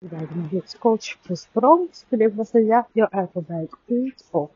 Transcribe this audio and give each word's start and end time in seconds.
iväg 0.00 0.36
med 0.36 0.78
coach 0.78 1.16
på 1.28 1.36
språng 1.36 1.88
skulle 1.92 2.22
jag 2.24 2.30
vilja 2.30 2.44
säga. 2.44 2.84
Jag 2.92 3.14
är 3.14 3.26
på 3.26 3.40
väg 3.40 3.68
ut 3.86 4.24
och 4.30 4.54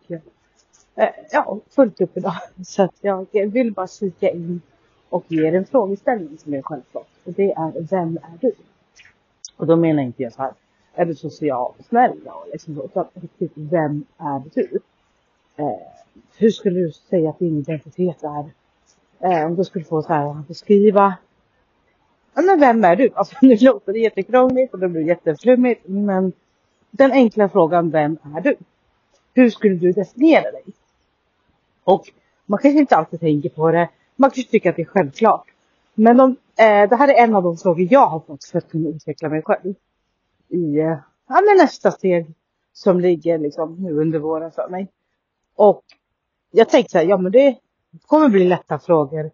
eh, 0.94 1.08
ja, 1.32 1.58
fullt 1.70 2.00
upp 2.00 2.16
idag. 2.16 2.34
Så 2.64 2.82
att 2.82 2.94
jag 3.00 3.26
vill 3.32 3.72
bara 3.72 3.86
kika 3.86 4.30
in 4.30 4.60
och 5.08 5.24
ge 5.28 5.46
er 5.48 5.52
en 5.52 5.66
frågeställning 5.66 6.38
som 6.38 6.54
är 6.54 6.62
självklart. 6.62 7.08
Och 7.24 7.32
det 7.32 7.52
är, 7.52 7.72
vem 7.90 8.16
är 8.16 8.38
du? 8.40 8.52
Och 9.56 9.66
då 9.66 9.76
menar 9.76 10.02
inte 10.02 10.22
jag 10.22 10.32
så 10.32 10.42
här, 10.42 10.52
är 10.94 11.04
du 11.04 11.14
social 11.14 11.72
och 11.78 11.84
snäll 11.84 12.20
då? 12.24 12.44
Liksom 12.52 12.80
utan 12.80 13.04
riktigt, 13.14 13.52
vem 13.54 14.04
är 14.18 14.42
du? 14.54 14.80
Eh, 15.56 15.76
hur 16.36 16.50
skulle 16.50 16.80
du 16.80 16.92
säga 16.92 17.30
att 17.30 17.38
din 17.38 17.58
identitet 17.58 18.22
är? 18.22 18.50
Eh, 19.18 19.46
om 19.46 19.56
du 19.56 19.64
skulle 19.64 19.84
få 19.84 20.02
så 20.02 20.12
här, 20.12 20.42
beskriva 20.48 21.14
Ja, 22.34 22.42
men 22.42 22.60
vem 22.60 22.84
är 22.84 22.96
du? 22.96 23.10
Alltså 23.14 23.36
nu 23.42 23.56
låter 23.56 23.92
det 23.92 23.98
jättekrångligt 23.98 24.74
och 24.74 24.80
det 24.80 24.88
blir 24.88 25.02
jätteflummigt. 25.02 25.82
Men 25.88 26.32
den 26.90 27.12
enkla 27.12 27.48
frågan, 27.48 27.90
vem 27.90 28.18
är 28.36 28.40
du? 28.40 28.56
Hur 29.34 29.50
skulle 29.50 29.74
du 29.74 29.92
definiera 29.92 30.50
dig? 30.50 30.64
Och 31.84 32.12
man 32.46 32.58
kanske 32.58 32.78
inte 32.78 32.96
alltid 32.96 33.20
tänker 33.20 33.48
på 33.48 33.70
det. 33.70 33.88
Man 34.16 34.30
kanske 34.30 34.50
tycker 34.50 34.70
att 34.70 34.76
det 34.76 34.82
är 34.82 34.86
självklart. 34.86 35.46
Men 35.94 36.16
de, 36.16 36.30
eh, 36.56 36.88
det 36.88 36.96
här 36.96 37.08
är 37.08 37.24
en 37.24 37.34
av 37.34 37.42
de 37.42 37.56
frågor 37.56 37.86
jag 37.90 38.06
har 38.06 38.20
fått 38.20 38.44
för 38.44 38.58
att 38.58 38.70
kunna 38.70 38.88
utveckla 38.88 39.28
mig 39.28 39.42
själv. 39.42 39.74
I 40.48 40.78
eh, 40.78 40.98
ja, 41.28 41.40
nästa 41.56 41.90
steg 41.90 42.34
som 42.72 43.00
ligger 43.00 43.38
liksom 43.38 43.74
nu 43.74 44.00
under 44.00 44.18
våren 44.18 44.52
för 44.52 44.68
mig. 44.68 44.88
Och 45.56 45.82
jag 46.50 46.68
tänkte 46.68 46.90
så 46.90 46.98
här, 46.98 47.04
ja 47.04 47.18
men 47.18 47.32
det 47.32 47.58
kommer 48.06 48.28
bli 48.28 48.44
lätta 48.44 48.78
frågor 48.78 49.30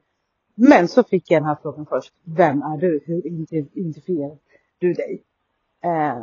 men 0.61 0.89
så 0.89 1.03
fick 1.03 1.30
jag 1.30 1.43
den 1.43 1.48
här 1.48 1.57
frågan 1.62 1.87
först. 1.87 2.12
Vem 2.25 2.62
är 2.62 2.77
du? 2.77 3.01
Hur 3.07 3.27
identifierar 3.27 4.37
du 4.79 4.93
dig? 4.93 5.23
Eh, 5.84 6.23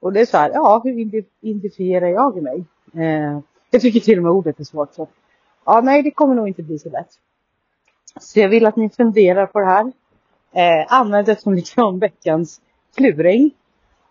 och 0.00 0.12
det 0.12 0.20
är 0.20 0.26
så 0.26 0.36
här, 0.36 0.50
ja, 0.54 0.80
hur 0.84 1.24
identifierar 1.40 2.06
jag 2.06 2.42
mig? 2.42 2.64
Eh, 2.94 3.40
jag 3.70 3.80
tycker 3.80 4.00
till 4.00 4.18
och 4.18 4.22
med 4.22 4.32
ordet 4.32 4.60
är 4.60 4.64
svårt. 4.64 4.94
Så. 4.94 5.08
Ja, 5.64 5.80
nej, 5.80 6.02
det 6.02 6.10
kommer 6.10 6.34
nog 6.34 6.48
inte 6.48 6.62
bli 6.62 6.78
så 6.78 6.90
lätt. 6.90 7.10
Så 8.20 8.40
jag 8.40 8.48
vill 8.48 8.66
att 8.66 8.76
ni 8.76 8.90
funderar 8.90 9.46
på 9.46 9.60
det 9.60 9.66
här. 9.66 9.92
Eh, 10.52 10.86
använd 10.88 11.26
det 11.26 11.40
som 11.40 11.54
liksom 11.54 11.98
veckans 11.98 12.60
kluring. 12.96 13.50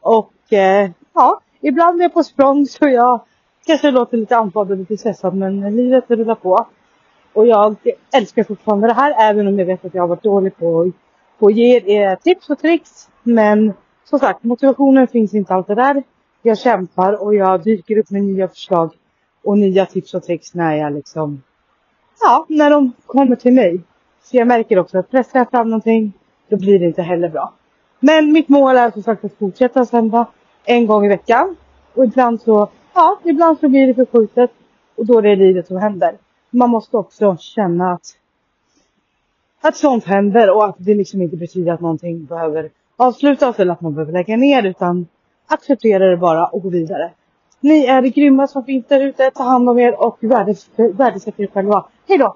Och 0.02 0.54
eh, 0.54 0.92
ja, 1.14 1.42
ibland 1.62 2.00
är 2.00 2.04
jag 2.04 2.14
på 2.14 2.24
språng 2.24 2.66
så 2.66 2.88
jag 2.88 3.22
kanske 3.66 3.92
låter 3.92 4.18
lite 4.18 4.38
andfådd 4.38 4.72
och 4.72 4.78
lite 4.78 4.98
stressad 4.98 5.36
men 5.36 5.76
livet 5.76 6.04
rullar 6.08 6.36
på. 6.36 6.68
Och 7.34 7.48
jag 7.48 7.76
älskar 8.16 8.44
fortfarande 8.44 8.88
det 8.88 8.94
här 8.94 9.30
även 9.30 9.48
om 9.48 9.60
jag 9.60 9.66
vet 9.66 9.86
att 9.86 9.94
jag 9.94 10.04
har 10.04 10.08
varit 10.08 10.24
dålig 10.24 10.58
på, 10.58 10.92
på 11.40 11.48
att 11.48 11.56
ge 11.56 11.82
er 11.86 12.16
tips 12.16 12.50
och 12.50 12.60
tricks. 12.60 13.10
Men 13.24 13.74
som 14.04 14.20
sagt, 14.20 14.44
motivationen 14.44 15.08
finns 15.08 15.34
inte 15.34 15.54
alltid 15.54 15.78
där. 15.78 16.04
Jag 16.42 16.60
kämpar 16.60 17.24
och 17.24 17.36
jag 17.36 17.64
dyker 17.64 17.98
upp 17.98 18.10
med 18.10 18.24
nya 18.24 18.48
förslag 18.48 18.94
och 19.44 19.58
nya 19.58 19.86
tips 19.86 20.14
och 20.14 20.24
tricks 20.24 20.54
när 20.54 20.76
jag 20.76 20.94
liksom, 20.94 21.44
ja, 22.22 22.46
när 22.50 22.70
de 22.70 22.92
kommer 23.06 23.36
till 23.36 23.54
mig. 23.54 23.82
Så 24.24 24.38
jag 24.38 24.48
märker 24.48 24.80
också 24.80 24.98
att 24.98 25.12
pressar 25.12 25.40
jag 25.40 25.50
fram 25.50 25.70
någonting, 25.70 26.14
då 26.50 26.58
blir 26.58 26.80
det 26.80 26.86
inte 26.86 27.02
heller 27.02 27.30
bra. 27.30 27.54
Men 28.00 28.32
mitt 28.32 28.50
mål 28.50 28.78
är 28.78 28.92
som 28.92 29.04
sagt 29.04 29.26
att 29.26 29.38
fortsätta 29.40 29.86
sända 29.86 30.26
en 30.66 30.88
gång 30.88 31.06
i 31.06 31.10
veckan. 31.10 31.56
Och 31.94 32.04
ibland 32.04 32.42
så, 32.42 32.70
ja, 32.94 33.20
ibland 33.24 33.60
så 33.60 33.70
blir 33.70 33.88
det 33.88 33.94
förskjutet 33.94 34.52
och 34.96 35.06
då 35.06 35.18
är 35.18 35.22
det 35.22 35.36
livet 35.36 35.68
som 35.68 35.78
händer 35.78 36.18
man 36.54 36.70
måste 36.70 36.98
också 36.98 37.38
känna 37.40 37.92
att, 37.92 38.18
att 39.62 39.76
sånt 39.76 40.04
händer 40.04 40.56
och 40.56 40.66
att 40.66 40.76
det 40.78 40.96
liksom 40.96 41.22
inte 41.22 41.38
betyder 41.38 41.74
att 41.74 41.82
någonting 41.82 42.26
behöver 42.26 42.70
avslutas 42.96 43.60
eller 43.60 43.74
att 43.74 43.82
man 43.82 43.94
behöver 43.94 44.14
lägga 44.14 44.38
ner 44.38 44.64
utan 44.64 45.08
acceptera 45.48 46.06
det 46.10 46.18
bara 46.18 46.48
och 46.48 46.62
gå 46.62 46.70
vidare. 46.70 47.12
Ni 47.60 47.86
är 47.86 48.02
det 48.02 48.10
grymma 48.10 48.48
som 48.48 48.64
finns 48.66 48.86
där 48.88 49.02
ute. 49.02 49.32
Ta 49.32 49.44
hand 49.44 49.70
om 49.70 49.80
er 49.80 50.06
och 50.06 50.18
värdesätt 50.22 51.40
er 51.40 51.48
själva. 51.48 51.86
Hejdå! 52.08 52.36